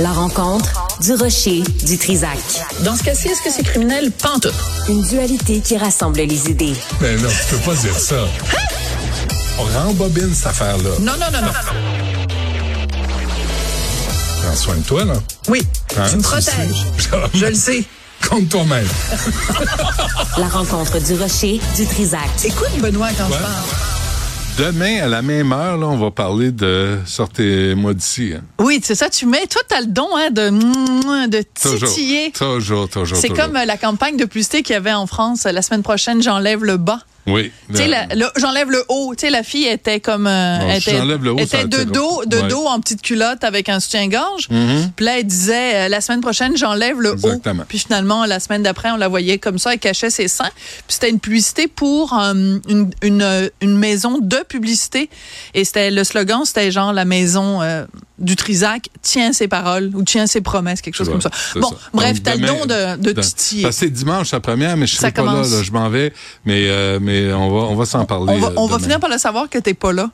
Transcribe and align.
La 0.00 0.12
rencontre 0.12 0.86
du 1.00 1.14
rocher 1.14 1.62
du 1.84 1.96
Trisac. 1.98 2.38
Dans 2.80 2.96
ce 2.96 3.02
cas-ci, 3.04 3.28
est-ce 3.28 3.42
que 3.42 3.50
c'est 3.50 3.62
criminel? 3.62 4.10
Pantoute. 4.10 4.54
Une 4.88 5.02
dualité 5.02 5.60
qui 5.60 5.76
rassemble 5.76 6.18
les 6.20 6.50
idées. 6.50 6.74
Mais 7.00 7.14
non, 7.16 7.28
tu 7.28 7.54
peux 7.54 7.70
pas 7.70 7.74
dire 7.76 7.96
ça. 7.96 8.16
On 9.58 9.64
rembobine 9.84 10.34
cette 10.34 10.48
affaire-là. 10.48 10.90
Non, 11.00 11.12
non, 11.12 11.30
non, 11.32 11.40
non. 11.42 11.52
Prends 14.42 14.56
soin 14.56 14.74
de 14.76 14.82
toi, 14.82 15.04
là. 15.04 15.14
Oui, 15.48 15.62
Hein, 15.96 16.06
tu 16.10 16.16
me 16.16 16.22
protèges. 16.22 16.86
Je 17.34 17.46
le 17.46 17.54
sais. 17.54 17.84
Compte 18.28 18.48
toi-même. 18.48 18.88
La 20.38 20.48
rencontre 20.48 20.98
du 20.98 21.14
rocher 21.14 21.60
du 21.76 21.86
Trisac. 21.86 22.20
Écoute, 22.44 22.70
Benoît, 22.80 23.08
quand 23.16 23.26
Ouais. 23.28 23.36
je 23.36 23.42
parle. 23.42 23.54
Demain, 24.56 25.02
à 25.02 25.08
la 25.08 25.20
même 25.20 25.52
heure, 25.52 25.76
là, 25.76 25.86
on 25.88 25.96
va 25.96 26.12
parler 26.12 26.52
de 26.52 26.98
Sortez-moi 27.06 27.92
d'ici. 27.92 28.34
hein. 28.36 28.42
Oui, 28.60 28.78
c'est 28.84 28.94
ça, 28.94 29.10
tu 29.10 29.26
mets. 29.26 29.46
Toi, 29.48 29.62
t'as 29.68 29.80
le 29.80 29.88
don 29.88 30.06
hein, 30.14 30.30
de, 30.30 31.26
de 31.26 31.44
Toujours. 31.60 31.88
titiller. 31.88 32.30
Toujours, 32.30 32.88
toujours, 32.88 33.16
C'est 33.18 33.28
toujours. 33.30 33.46
comme 33.46 33.56
euh, 33.56 33.64
la 33.64 33.76
campagne 33.76 34.16
de 34.16 34.24
publicité 34.26 34.62
qu'il 34.62 34.74
y 34.74 34.76
avait 34.76 34.92
en 34.92 35.08
France 35.08 35.46
euh, 35.46 35.50
la 35.50 35.60
semaine 35.60 35.82
prochaine, 35.82 36.22
j'enlève 36.22 36.62
le 36.62 36.76
bas. 36.76 37.00
Oui. 37.26 37.50
J'enlève 38.36 38.70
le 38.70 38.84
haut. 38.88 39.14
Tu 39.14 39.22
sais, 39.22 39.30
la 39.30 39.42
fille 39.42 39.66
était 39.66 40.00
comme. 40.00 40.26
euh, 40.26 40.58
Bon, 40.58 40.70
était, 40.70 40.90
j'enlève 40.98 41.22
le 41.24 41.32
haut, 41.32 41.38
était 41.38 41.64
de 41.66 41.84
dos, 41.84 42.22
de 42.26 42.36
Ouais. 42.38 42.48
dos 42.48 42.66
en 42.66 42.80
petite 42.80 43.00
culotte 43.02 43.44
avec 43.44 43.68
un 43.68 43.80
soutien-gorge. 43.80 44.48
Mhm. 44.50 44.90
Puis 44.96 45.04
là, 45.06 45.18
elle 45.18 45.26
disait, 45.26 45.74
euh, 45.74 45.88
la 45.88 46.00
semaine 46.00 46.20
prochaine, 46.20 46.56
j'enlève 46.56 47.00
le 47.00 47.12
Exactement. 47.14 47.62
haut. 47.62 47.66
Puis 47.68 47.78
finalement, 47.78 48.26
la 48.26 48.40
semaine 48.40 48.62
d'après, 48.62 48.90
on 48.90 48.96
la 48.96 49.08
voyait 49.08 49.38
comme 49.38 49.58
ça, 49.58 49.72
elle 49.72 49.78
cachait 49.78 50.10
ses 50.10 50.28
seins. 50.28 50.50
Puis 50.54 50.84
c'était 50.94 51.10
une 51.10 51.20
publicité 51.20 51.66
pour 51.68 52.12
euh, 52.18 52.58
une, 52.68 52.90
une, 53.02 53.50
une 53.60 53.76
maison 53.78 54.18
de 54.18 54.38
publicité. 54.48 55.08
Et 55.54 55.64
c'était 55.64 55.90
le 55.90 56.04
slogan, 56.04 56.42
c'était 56.44 56.70
genre 56.70 56.92
la 56.92 57.04
maison 57.06 57.62
euh, 57.62 57.84
du 58.18 58.36
Trisac 58.36 58.88
tient 59.02 59.32
ses 59.32 59.48
paroles 59.48 59.90
ou 59.94 60.02
tient 60.02 60.26
ses 60.26 60.40
promesses, 60.40 60.80
quelque 60.80 60.94
chose 60.94 61.08
Ouais, 61.08 61.14
comme 61.14 61.20
ça. 61.20 61.30
Bon, 61.56 61.70
ça. 61.70 61.76
bref, 61.92 62.22
t'as 62.22 62.36
le 62.36 62.46
don 62.46 62.64
de, 62.66 62.96
de 62.96 63.12
de- 63.12 63.20
titiller. 63.20 63.70
C'est 63.72 63.90
dimanche 63.90 64.30
la 64.32 64.40
première, 64.40 64.76
mais 64.76 64.86
je 64.86 64.96
serai 64.96 65.10
pas 65.10 65.24
là, 65.24 65.42
là. 65.42 65.62
Je 65.62 65.72
m'en 65.72 65.88
vais, 65.88 66.12
mais, 66.44 66.68
euh, 66.68 66.98
mais 67.00 67.32
on 67.32 67.50
va, 67.50 67.66
on 67.66 67.74
va 67.74 67.84
s'en 67.86 68.04
parler. 68.04 68.32
On 68.32 68.38
va, 68.38 68.48
euh, 68.48 68.54
on 68.56 68.66
va 68.66 68.76
demain. 68.76 68.84
finir 68.84 69.00
par 69.00 69.10
le 69.10 69.18
savoir 69.18 69.48
que 69.50 69.58
t'es 69.58 69.74
pas 69.74 69.92
là. 69.92 70.10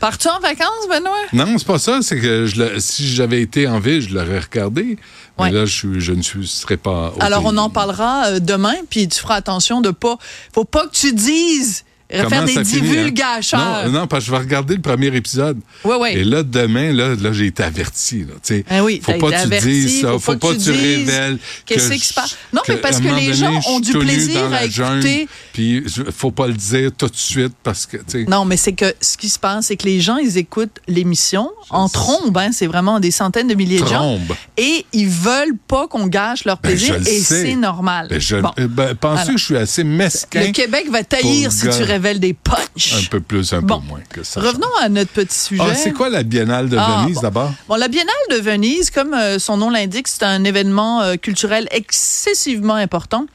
Pars-tu 0.00 0.28
en 0.28 0.38
vacances, 0.40 0.86
Benoît? 0.90 1.16
Non, 1.32 1.56
c'est 1.56 1.66
pas 1.66 1.78
ça. 1.78 2.00
C'est 2.02 2.20
que 2.20 2.44
je 2.44 2.78
si 2.80 3.08
j'avais 3.08 3.40
été 3.40 3.66
en 3.66 3.78
ville, 3.78 4.02
je 4.02 4.12
l'aurais 4.14 4.40
regardé. 4.40 4.98
Mais 5.38 5.50
là, 5.50 5.64
je, 5.64 5.72
suis, 5.72 6.00
je 6.02 6.12
ne 6.12 6.20
suis, 6.20 6.46
serais 6.46 6.76
pas. 6.76 7.14
Alors, 7.20 7.42
on 7.46 7.56
en 7.56 7.70
parlera 7.70 8.26
euh, 8.26 8.38
demain, 8.38 8.74
puis 8.90 9.08
tu 9.08 9.18
feras 9.20 9.36
attention 9.36 9.80
de 9.80 9.90
pas. 9.90 10.18
Faut 10.52 10.64
pas 10.64 10.86
que 10.86 10.92
tu 10.92 11.14
dises. 11.14 11.84
Comment 12.10 12.28
faire 12.28 12.44
des 12.44 12.64
finit, 12.64 12.98
hein? 13.22 13.84
Non, 13.86 13.90
non, 14.00 14.06
parce 14.06 14.24
que 14.24 14.26
je 14.26 14.32
vais 14.32 14.38
regarder 14.38 14.74
le 14.76 14.80
premier 14.80 15.08
épisode. 15.08 15.58
Ouais, 15.84 15.96
ouais. 15.96 16.14
Et 16.18 16.24
là, 16.24 16.42
demain, 16.42 16.92
là, 16.92 17.14
là 17.14 17.32
j'ai 17.32 17.46
été 17.46 17.62
averti. 17.62 18.20
Là, 18.20 18.34
tu 18.42 18.54
sais. 18.54 18.64
Ah 18.70 18.84
oui, 18.84 19.00
faut 19.04 19.12
pas 19.14 19.30
que 19.30 19.48
tu 19.60 19.68
dises 19.68 20.00
ça. 20.02 20.12
faut 20.12 20.18
Faut, 20.18 20.36
pas 20.36 20.54
que 20.54 20.62
tu 20.62 20.70
révèles. 20.70 21.38
qu'est-ce 21.64 21.88
que 21.88 21.94
qui 21.94 22.06
se 22.06 22.14
passe. 22.14 22.36
Non, 22.52 22.62
mais 22.68 22.76
parce 22.76 23.00
que 23.00 23.08
les 23.08 23.34
gens 23.34 23.60
ont 23.68 23.80
du 23.80 23.92
plaisir 23.92 24.52
à 24.52 24.64
écouter. 24.64 25.28
Puis, 25.52 25.84
faut 26.16 26.30
pas 26.30 26.46
le 26.46 26.54
dire 26.54 26.90
tout 26.96 27.08
de 27.08 27.16
suite 27.16 27.54
parce 27.62 27.86
que, 27.86 27.96
tu 27.96 28.02
sais. 28.08 28.24
Non, 28.28 28.44
mais 28.44 28.56
c'est 28.56 28.72
que 28.72 28.94
ce 29.00 29.16
qui 29.16 29.28
se 29.28 29.38
passe, 29.38 29.66
c'est 29.66 29.76
que 29.76 29.86
les 29.86 30.00
gens, 30.00 30.16
ils 30.18 30.38
écoutent 30.38 30.78
l'émission 30.86 31.50
en 31.70 31.88
trombe. 31.88 32.36
Hein, 32.38 32.50
c'est 32.52 32.66
vraiment 32.66 33.00
des 33.00 33.10
centaines 33.10 33.48
de 33.48 33.54
milliers 33.54 33.80
de 33.80 33.86
gens. 33.86 33.96
Trombe. 33.96 34.32
Et 34.56 34.84
ils 34.92 35.08
veulent 35.08 35.56
pas 35.66 35.88
qu'on 35.88 36.06
gâche 36.06 36.44
leur 36.44 36.58
Ben, 36.58 36.68
plaisir. 36.70 36.96
et 36.96 37.20
c'est 37.20 37.56
normal. 37.56 38.08
Ben, 38.10 38.66
ben, 38.68 38.94
pensez 38.94 39.32
que 39.32 39.38
je 39.38 39.44
suis 39.44 39.56
assez 39.56 39.84
mesquin. 39.84 40.44
Le 40.46 40.52
Québec 40.52 40.86
va 40.90 41.02
taillir 41.02 41.50
si 41.50 41.60
tu 41.62 41.66
gars- 41.66 41.95
révèles 41.96 42.20
des 42.20 42.32
punchs. 42.34 42.94
Un 43.04 43.08
peu 43.10 43.20
plus, 43.20 43.52
un 43.52 43.62
Bon. 43.62 43.80
peu 43.80 43.86
moins 43.86 44.00
que 44.08 44.22
ça. 44.22 44.40
Revenons 44.40 44.74
à 44.80 44.88
notre 44.88 45.10
petit 45.12 45.36
sujet. 45.38 45.62
Ah, 45.66 45.74
c'est 45.74 45.92
quoi 45.92 46.08
la 46.08 46.22
Biennale 46.22 46.68
de 46.68 46.76
Ah, 46.78 47.00
Venise 47.02 47.16
bon. 47.16 47.20
d'abord? 47.22 47.52
Bon, 47.68 47.76
la 47.76 47.88
Biennale 47.88 48.14
de 48.30 48.36
Venise, 48.36 48.90
comme 48.90 49.14
euh, 49.14 49.38
son 49.38 49.56
nom 49.56 49.70
l'indique, 49.70 50.08
c'est 50.08 50.22
un 50.22 50.44
événement 50.44 51.02
euh, 51.02 51.16
culturel 51.16 51.66
excessivement 51.70 52.74
important 52.74 53.26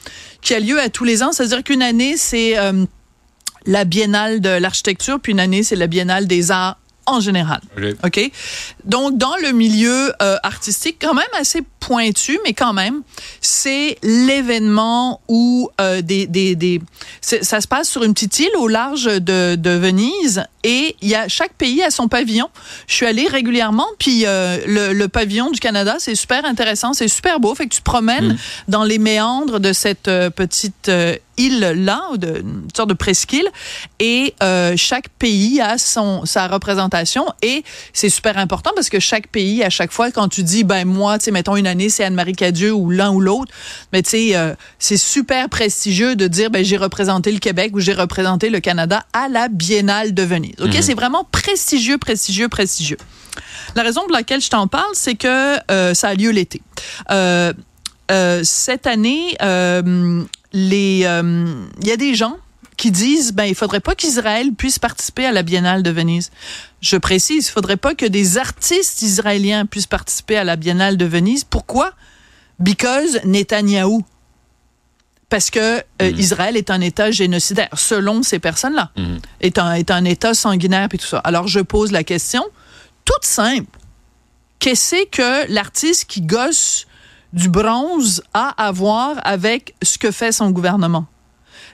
qui 0.42 0.54
a 0.54 0.60
lieu 0.60 0.80
à 0.80 0.90
tous 0.90 1.04
les 1.04 1.22
ans. 1.24 1.32
C'est-à-dire 1.32 1.64
qu'une 1.64 1.82
année, 1.82 2.16
c'est 2.18 2.58
euh, 2.58 2.86
la 3.66 3.84
Biennale 3.86 4.42
de 4.42 4.50
l'architecture, 4.50 5.20
puis 5.22 5.34
une 5.34 5.40
année, 5.40 5.64
c'est 5.64 5.76
la 5.76 5.88
Biennale 5.88 6.26
des 6.28 6.50
arts 6.52 6.78
en 7.06 7.20
général. 7.20 7.62
OK. 8.04 8.32
Donc, 8.86 9.18
dans 9.18 9.36
le 9.42 9.52
milieu 9.52 10.14
euh, 10.22 10.38
artistique, 10.44 10.98
quand 11.02 11.14
même 11.14 11.26
assez 11.40 11.62
pointu, 11.80 12.40
mais 12.44 12.54
quand 12.54 12.74
même, 12.74 13.02
c'est 13.42 13.98
l'événement 14.04 15.20
où 15.28 15.70
euh, 15.82 16.02
des, 16.02 16.28
des, 16.28 16.56
des, 16.56 16.82
ça 17.22 17.60
se 17.60 17.68
passe 17.68 17.90
sur 17.90 18.04
une 18.04 18.14
petite 18.14 18.40
île 18.40 18.56
au 18.58 18.68
large 18.68 19.06
de, 19.06 19.56
de 19.56 19.70
Venise 19.72 20.44
et 20.64 20.96
il 21.02 21.10
y 21.10 21.16
a 21.16 21.28
chaque 21.28 21.54
pays 21.54 21.82
a 21.82 21.90
son 21.90 22.08
pavillon. 22.08 22.50
Je 22.88 22.94
suis 22.94 23.06
allée 23.06 23.28
régulièrement, 23.28 23.88
puis 23.98 24.26
euh, 24.26 24.60
le, 24.68 24.94
le 24.94 25.08
pavillon 25.08 25.50
du 25.50 25.60
Canada, 25.60 25.96
c'est 25.98 26.16
super 26.16 26.46
intéressant, 26.46 26.94
c'est 26.94 27.08
super 27.08 27.40
beau. 27.40 27.54
Fait 27.56 27.66
que 27.66 27.74
tu 27.74 27.80
te 27.80 27.86
promènes 27.86 28.38
dans 28.68 28.84
les 28.84 29.00
méandres 29.00 29.60
de 29.60 29.74
cette 29.74 30.04
petite 30.04 30.90
euh, 30.90 31.16
île-là, 31.46 32.02
de, 32.18 32.42
une 32.42 32.68
sorte 32.76 32.90
de 32.90 32.94
presqu'île, 32.94 33.48
et 34.00 34.34
euh, 34.44 34.74
chaque 34.78 35.10
pays 35.10 35.62
a 35.62 35.78
son, 35.78 36.26
sa 36.26 36.48
représentation, 36.48 37.26
et 37.42 37.64
c'est 37.94 38.10
super 38.10 38.38
important 38.38 38.72
parce 38.76 38.90
que 38.90 39.00
chaque 39.00 39.28
pays, 39.28 39.64
à 39.64 39.70
chaque 39.70 39.92
fois, 39.92 40.12
quand 40.12 40.28
tu 40.28 40.44
dis, 40.44 40.64
ben 40.64 40.86
moi, 40.86 41.18
tu 41.18 41.26
sais, 41.26 41.32
mettons 41.32 41.56
une 41.56 41.68
année, 41.68 41.90
c'est 41.90 42.04
Anne-Marie 42.04 42.34
Cadieux 42.34 42.74
ou 42.74 42.90
l'un 42.90 43.12
ou 43.12 43.20
l'autre, 43.20 43.52
mais 43.94 44.02
tu 44.02 44.12
sais, 44.12 44.36
euh, 44.36 44.54
c'est 44.80 44.98
super 44.98 45.50
prestigieux 45.50 46.16
de 46.16 46.28
dire, 46.28 46.50
ben 46.50 46.64
j'ai 46.64 46.78
représenté 46.78 47.32
le 47.32 47.40
Québec 47.40 47.72
ou 47.74 47.80
j'ai 47.80 47.94
représenté 47.94 48.50
le 48.50 48.60
Canada 48.60 49.04
à 49.14 49.28
la 49.28 49.48
Biennale 49.48 50.14
de 50.14 50.24
Venise. 50.24 50.56
OK? 50.62 50.76
C'est 50.82 50.94
vraiment 50.94 51.28
prestigieux, 51.32 51.98
prestigieux, 51.98 52.50
prestigieux. 52.50 52.98
La 53.76 53.84
raison 53.84 54.02
pour 54.02 54.12
laquelle 54.12 54.42
je 54.42 54.50
t'en 54.50 54.68
parle, 54.68 54.92
c'est 54.94 55.16
que 55.16 55.58
euh, 55.72 55.94
ça 55.94 56.10
a 56.10 56.14
lieu 56.14 56.32
l'été. 56.32 56.62
Euh, 57.12 57.54
euh, 58.12 58.42
cette 58.44 58.88
année, 58.88 59.36
les, 60.54 61.02
euh, 61.06 61.66
il 61.82 61.88
y 61.88 61.92
a 61.92 61.98
des 61.98 62.16
gens 62.16 62.38
qui 62.78 62.92
disent, 62.92 63.34
ben, 63.34 63.46
il 63.46 63.56
faudrait 63.56 63.80
pas 63.80 63.96
qu'Israël 63.96 64.54
puisse 64.54 64.80
participer 64.80 65.26
à 65.26 65.32
la 65.32 65.44
Biennale 65.44 65.84
de 65.84 65.92
Venise. 65.92 66.32
Je 66.82 66.98
précise, 66.98 67.48
il 67.48 67.52
faudrait 67.52 67.78
pas 67.78 67.94
que 67.94 68.06
des 68.06 68.38
artistes 68.38 69.04
israéliens 69.04 69.66
puissent 69.66 69.88
participer 69.88 70.38
à 70.38 70.44
la 70.44 70.56
Biennale 70.56 70.98
de 70.98 71.06
Venise. 71.06 71.44
Pourquoi? 71.44 71.94
Because 72.60 73.20
Netanyahou. 73.24 74.04
Parce 75.30 75.50
que 75.50 75.78
euh, 76.02 76.12
Israël 76.18 76.58
est 76.58 76.72
un 76.72 76.82
État 76.82 77.12
génocidaire, 77.12 77.70
selon 77.76 78.24
ces 78.24 78.40
personnes-là. 78.40 78.92
Est, 79.40 79.60
un, 79.60 79.74
est 79.76 79.92
un 79.92 80.04
État 80.04 80.34
sanguinaire 80.34 80.90
et 80.92 80.98
tout 80.98 81.06
ça. 81.06 81.20
Alors, 81.20 81.48
je 81.48 81.60
pose 81.60 81.92
la 81.92 82.04
question, 82.04 82.44
toute 83.06 83.24
simple. 83.24 83.78
Qu'est-ce 84.60 85.06
que 85.06 85.52
l'artiste 85.52 86.06
qui 86.06 86.22
gosse 86.22 86.86
du 87.34 87.50
bronze 87.50 88.24
a 88.34 88.50
à 88.62 88.72
voir 88.72 89.16
avec 89.24 89.76
ce 89.82 89.98
que 89.98 90.12
fait 90.12 90.32
son 90.32 90.52
gouvernement? 90.52 91.06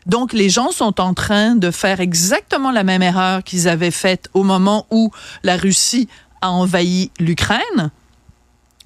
Donc, 0.06 0.32
les 0.32 0.50
gens 0.50 0.72
sont 0.72 1.02
en 1.02 1.14
train 1.14 1.56
de 1.56 1.70
faire 1.72 2.00
exactement 2.00 2.72
la 2.72 2.84
même 2.84 3.02
erreur 3.02 3.44
qu'ils 3.44 3.68
avaient 3.68 3.92
faite 3.92 4.30
au 4.34 4.44
moment 4.44 4.86
où 4.90 5.12
la 5.44 5.58
Russie 5.58 6.08
a 6.42 6.52
envahi 6.52 7.12
l'Ukraine. 7.20 7.92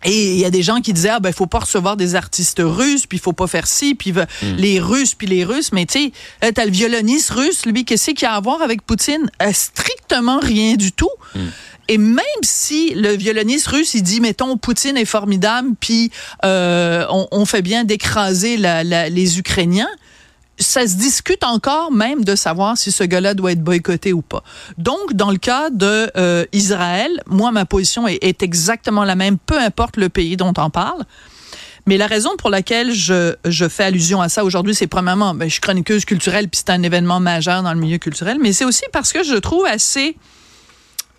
Et 0.04 0.34
il 0.34 0.40
y 0.40 0.46
a 0.46 0.50
des 0.50 0.64
gens 0.64 0.82
qui 0.82 0.94
disaient, 0.94 1.10
ah 1.10 1.20
ben, 1.20 1.32
faut 1.32 1.46
pas 1.46 1.60
recevoir 1.60 1.96
des 1.96 2.16
artistes 2.16 2.60
russes, 2.64 3.06
puis 3.06 3.20
il 3.20 3.22
faut 3.22 3.34
pas 3.34 3.46
faire 3.46 3.68
ci, 3.68 3.94
puis 3.94 4.12
ve- 4.12 4.26
les 4.58 4.80
Russes, 4.80 5.14
puis 5.14 5.28
les 5.28 5.44
Russes. 5.44 5.72
Mais 5.74 5.86
tu 5.86 6.06
sais, 6.06 6.12
là, 6.42 6.52
t'as 6.52 6.66
le 6.66 6.72
violoniste 6.72 7.30
russe, 7.30 7.68
lui, 7.68 7.86
qu'est-ce 7.86 8.10
qu'il 8.10 8.28
a 8.28 8.34
à 8.34 8.40
voir 8.40 8.64
avec 8.64 8.82
Poutine? 8.82 9.30
Euh, 9.44 9.52
strictement 9.54 10.01
rien 10.40 10.76
du 10.76 10.92
tout. 10.92 11.10
Et 11.88 11.98
même 11.98 12.24
si 12.42 12.94
le 12.94 13.10
violoniste 13.10 13.68
russe, 13.68 13.96
il 13.96 14.04
dit, 14.04 14.22
mettons, 14.22 14.56
Poutine 14.58 14.98
est 14.98 15.06
formidable, 15.06 15.72
puis 15.80 16.12
euh, 16.46 17.06
on, 17.10 17.46
fait 17.46 17.62
bien 17.62 17.84
d'écraser 17.84 18.56
les 18.56 19.40
Ukrainiens, 19.40 19.90
ça 20.58 20.88
se 20.88 20.96
discute 20.96 21.44
encore 21.44 21.92
même 21.92 22.24
de 22.24 22.36
savoir 22.36 22.78
si 22.78 22.92
ce 22.92 23.04
gars-là 23.04 23.34
doit 23.34 23.52
être 23.52 23.64
boycotté 23.64 24.14
ou 24.14 24.22
pas. 24.22 24.44
Donc, 24.78 25.14
dans 25.14 25.32
le 25.32 25.38
cas 25.38 25.70
de 25.70 26.10
euh, 26.16 26.46
Israël, 26.54 27.22
moi, 27.26 27.52
ma 27.52 27.66
position 27.66 28.08
est 28.08 28.42
exactement 28.42 29.04
la 29.04 29.16
même, 29.16 29.38
peu 29.38 29.60
importe 29.60 29.98
le 29.98 30.08
pays 30.10 30.38
dont 30.38 30.54
on 30.58 30.70
parle. 30.70 31.04
Mais 31.88 31.98
la 31.98 32.08
raison 32.08 32.32
pour 32.38 32.50
laquelle 32.50 32.94
je, 32.94 33.36
je 33.46 33.68
fais 33.68 33.86
allusion 33.86 34.22
à 34.22 34.30
ça 34.30 34.44
aujourd'hui, 34.44 34.76
c'est 34.76 34.88
premièrement, 34.88 35.34
ben, 35.34 35.46
je 35.46 35.54
suis 35.54 35.62
chroniqueuse 35.62 36.06
culturelle, 36.06 36.48
puis 36.48 36.62
c'est 36.64 36.72
un 36.72 36.84
événement 36.84 37.20
majeur 37.20 37.64
dans 37.64 37.74
le 37.74 37.80
milieu 37.80 37.98
culturel, 37.98 38.38
mais 38.40 38.54
c'est 38.54 38.66
aussi 38.66 38.84
parce 38.94 39.12
que 39.12 39.24
je 39.24 39.36
trouve 39.36 39.66
assez 39.66 40.16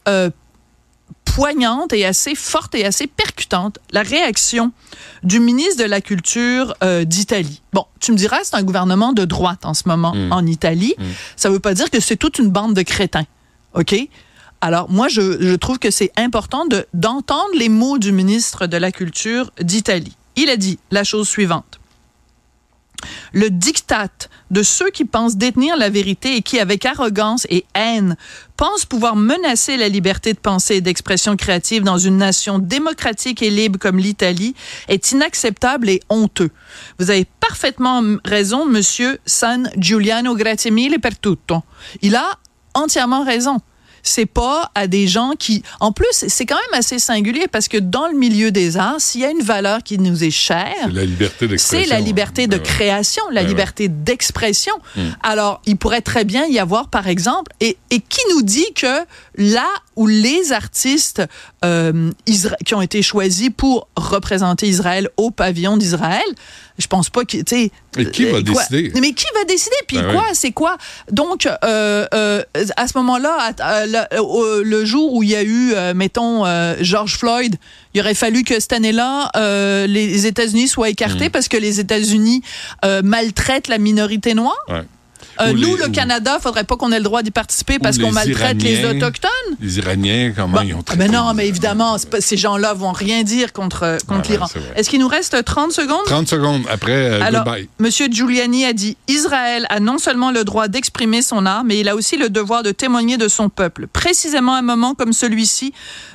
euh, 0.09 0.31
poignante 1.25 1.93
et 1.93 2.05
assez 2.05 2.35
forte 2.35 2.75
et 2.75 2.85
assez 2.85 3.07
percutante 3.07 3.79
la 3.91 4.03
réaction 4.03 4.73
du 5.23 5.41
ministre 5.41 5.83
de 5.83 5.89
la 5.89 6.01
Culture 6.01 6.75
euh, 6.83 7.05
d'Italie. 7.05 7.63
Bon, 7.73 7.87
tu 8.01 8.13
me 8.13 8.17
diras, 8.17 8.39
c'est 8.43 8.55
un 8.55 8.63
gouvernement 8.63 9.13
de 9.13 9.25
droite 9.25 9.65
en 9.65 9.75
ce 9.75 9.85
moment 9.87 10.15
en 10.31 10.47
Italie. 10.47 10.95
Ça 11.37 11.49
ne 11.49 11.55
veut 11.55 11.61
pas 11.61 11.75
dire 11.75 11.91
que 11.91 12.01
c'est 12.01 12.17
toute 12.17 12.39
une 12.39 12.51
bande 12.51 12.75
de 12.75 12.83
crétins. 12.83 13.25
OK? 13.75 13.95
Alors, 14.61 14.91
moi, 14.91 15.09
je, 15.09 15.43
je 15.43 15.55
trouve 15.55 15.79
que 15.79 15.91
c'est 15.91 16.13
important 16.17 16.67
de, 16.67 16.87
d'entendre 16.95 17.51
les 17.59 17.69
mots 17.69 17.99
du 17.99 18.13
ministre 18.13 18.67
de 18.67 18.77
la 18.77 18.93
Culture 18.93 19.51
d'Italie. 19.61 20.17
Il 20.37 20.49
a 20.51 20.57
dit 20.57 20.79
la 20.91 21.05
chose 21.05 21.29
suivante. 21.29 21.79
le 23.33 23.51
diktat 23.51 24.29
de 24.51 24.63
ceux 24.63 24.91
qui 24.91 25.05
pensent 25.05 25.37
détenir 25.37 25.77
la 25.77 25.89
vérité 25.89 26.37
et 26.37 26.43
qui, 26.43 26.59
avec 26.59 26.85
arrogance 26.85 27.47
et 27.51 27.65
haine, 27.75 28.17
pensent 28.57 28.85
pouvoir 28.85 29.17
menacer 29.17 29.77
la 29.77 29.89
liberté 29.89 30.33
de 30.33 30.39
pensée 30.39 30.77
et 30.77 30.81
d'expression 30.81 31.37
créative 31.37 31.83
dans 31.83 31.99
une 31.99 32.19
nation 32.19 32.59
démocratique 32.59 33.43
et 33.43 33.51
libre 33.51 33.79
comme 33.79 33.99
l'Italie 33.99 34.55
est 34.89 35.13
inacceptable 35.13 35.89
et 35.89 36.01
honteux. 36.09 36.51
Vous 36.99 37.11
avez 37.11 37.27
parfaitement 37.41 38.03
raison, 38.25 38.67
monsieur 38.67 39.19
San 39.27 39.71
Giuliano, 39.77 40.35
grazie 40.35 40.71
mille 40.71 41.01
per 41.01 41.19
tutto. 41.19 41.63
Il 42.03 42.15
a 42.15 42.39
entièrement 42.75 43.25
raison 43.25 43.59
c'est 44.03 44.27
pas 44.27 44.71
à 44.75 44.87
des 44.87 45.07
gens 45.07 45.33
qui, 45.39 45.63
en 45.81 45.93
plus, 45.93 46.07
c'est 46.13 46.47
quand 46.47 46.57
même 46.57 46.79
assez 46.79 46.99
singulier 46.99 47.47
parce 47.51 47.69
que 47.69 47.79
dans 47.79 48.09
le 48.09 48.15
milieu 48.15 48.51
des 48.51 48.77
arts, 48.77 49.01
s'il 49.01 49.21
y 49.21 49.25
a 49.25 49.31
une 49.31 49.43
valeur 49.43 49.83
qui 49.83 49.99
nous 49.99 50.25
est 50.25 50.31
chère, 50.31 50.75
c'est 50.85 50.93
la 50.93 51.05
liberté 51.05 51.49
d'expression. 51.49 51.85
C'est 51.85 51.95
la 51.95 52.01
liberté 52.01 52.47
de 52.47 52.57
ben 52.57 52.63
création, 52.63 53.23
la 53.31 53.43
ben 53.43 53.49
liberté 53.49 53.89
d'expression. 53.89 54.75
Hmm. 54.97 55.11
Alors, 55.23 55.63
il 55.67 55.77
pourrait 55.77 56.01
très 56.01 56.25
bien 56.25 56.47
y 56.47 56.59
avoir, 56.59 56.89
par 56.89 57.09
exemple, 57.09 57.53
et, 57.61 57.77
et 57.91 58.01
qui 58.01 58.21
nous 58.31 58.43
dit 58.43 58.73
que 58.75 59.05
là 59.37 59.69
où 59.97 60.07
les 60.07 60.53
artistes 60.53 61.23
euh, 61.65 62.11
qui 62.65 62.75
ont 62.75 62.83
été 62.83 63.03
choisis 63.03 63.51
pour 63.57 63.89
représenter 63.97 64.67
Israël 64.67 65.09
au 65.17 65.31
pavillon 65.31 65.77
d'Israël, 65.77 66.25
je 66.79 66.87
pense 66.87 67.11
pas 67.11 67.25
que, 67.25 67.37
tu 67.37 67.45
sais. 67.47 67.71
Qui 68.11 68.25
va 68.25 68.39
euh, 68.39 68.43
décider? 68.43 68.93
Mais 68.95 69.13
qui 69.13 69.27
va 69.35 69.45
décider? 69.45 69.77
Puis 69.87 69.99
ben 69.99 70.13
quoi? 70.13 70.25
C'est 70.33 70.53
quoi? 70.53 70.79
Donc, 71.11 71.47
euh, 71.47 72.07
euh, 72.15 72.43
à 72.77 72.89
ce 72.89 72.97
moment-là, 72.99 73.53
le 73.93 74.85
jour 74.85 75.15
où 75.15 75.23
il 75.23 75.31
y 75.31 75.37
a 75.37 75.43
eu, 75.43 75.75
mettons, 75.95 76.45
George 76.81 77.17
Floyd, 77.17 77.57
il 77.95 78.01
aurait 78.01 78.15
fallu 78.15 78.45
que 78.45 78.59
cette 78.61 78.73
année-là, 78.73 79.31
les 79.87 80.27
États-Unis 80.27 80.69
soient 80.69 80.91
écartés 80.91 81.29
mm. 81.29 81.33
parce 81.33 81.49
que 81.49 81.57
les 81.57 81.81
États-Unis 81.81 82.43
maltraitent 83.03 83.69
la 83.69 83.79
minorité 83.79 84.35
noire. 84.35 84.57
Ouais. 84.69 84.83
Euh, 85.41 85.53
nous, 85.53 85.77
le 85.77 85.89
Canada, 85.89 86.39
faudrait 86.41 86.65
pas 86.65 86.77
qu'on 86.77 86.93
ait 86.93 86.99
le 86.99 87.05
droit 87.05 87.23
d'y 87.23 87.31
participer 87.31 87.79
parce 87.79 87.99
qu'on 87.99 88.13
maltraite 88.13 88.63
les 88.63 88.85
Autochtones. 88.85 89.31
Les 89.61 89.79
Iraniens, 89.79 90.33
comment 90.35 90.61
ils 90.61 90.75
ont 90.75 90.83
traité? 90.83 91.03
Mais 91.03 91.09
non, 91.09 91.33
mais 91.35 91.49
évidemment, 91.49 91.97
ces 92.19 92.37
gens-là 92.37 92.75
vont 92.75 92.93
rien 92.93 93.23
dire 93.23 93.53
contre, 93.53 93.99
contre 94.07 94.31
l'Iran. 94.31 94.47
Est-ce 94.77 94.91
qu'il 94.91 95.01
nous 95.01 95.09
reste 95.09 95.45
30 95.45 95.73
secondes? 95.73 96.05
30 96.07 96.29
secondes 96.29 96.63
après, 96.71 96.93
euh, 96.93 97.23
Alors, 97.23 97.45
goodbye. 97.45 97.69
M. 97.81 98.13
Giuliani 98.13 98.65
a 98.65 98.73
dit 98.73 98.97
Israël 99.09 99.67
a 99.71 99.81
non 99.81 99.99
seulement 99.99 100.31
le 100.31 100.45
droit 100.45 100.69
d'exprimer 100.69 101.23
son 101.23 101.47
art, 101.47 101.65
mais 101.65 101.79
il 101.79 101.89
a 101.89 101.95
aussi 101.95 102.17
le 102.17 102.29
devoir 102.29 102.63
de 102.63 102.71
témoigner 102.71 103.17
de 103.17 103.29
son 103.29 103.49
peuple. 103.49 103.87
Précisément 103.87 104.55
à 104.55 104.59
un 104.59 104.63
moment 104.63 104.95
comme 104.95 105.13
celui-ci, 105.13 105.73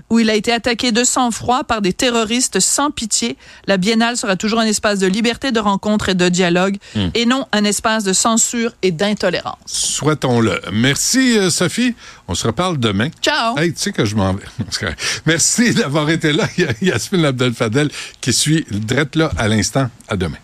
où 0.09 0.19
il 0.19 0.29
a 0.29 0.35
été 0.35 0.51
attaqué 0.51 0.91
de 0.91 1.03
sang-froid 1.03 1.63
par 1.63 1.81
des 1.81 1.93
terroristes 1.93 2.59
sans 2.59 2.91
pitié, 2.91 3.37
la 3.65 3.77
Biennale 3.77 4.17
sera 4.17 4.35
toujours 4.35 4.59
un 4.59 4.65
espace 4.65 4.99
de 4.99 5.07
liberté 5.07 5.51
de 5.51 5.59
rencontre 5.59 6.09
et 6.09 6.15
de 6.15 6.29
dialogue, 6.29 6.77
hmm. 6.95 7.07
et 7.13 7.25
non 7.25 7.45
un 7.51 7.63
espace 7.63 8.03
de 8.03 8.13
censure 8.13 8.73
et 8.81 8.91
d'interdiction 8.97 9.17
intolérance. 9.17 9.57
Souhaitons-le. 9.65 10.61
Merci, 10.71 11.37
euh, 11.37 11.49
Sophie. 11.49 11.95
On 12.27 12.35
se 12.35 12.47
reparle 12.47 12.77
demain. 12.77 13.09
Ciao. 13.21 13.57
Hey, 13.57 13.73
tu 13.73 13.81
sais 13.81 13.91
que 13.91 14.05
je 14.05 14.15
m'en 14.15 14.33
vais. 14.33 14.43
Merci 15.25 15.73
d'avoir 15.73 16.09
été 16.09 16.31
là. 16.31 16.47
Il 16.57 16.65
y 16.65 16.67
a 16.67 16.93
Yasmine 16.93 17.25
Abdel-Fadel 17.25 17.89
qui 18.21 18.33
suit 18.33 18.65
drette 18.69 19.15
là 19.15 19.31
à 19.37 19.47
l'instant. 19.47 19.89
À 20.07 20.15
demain. 20.15 20.37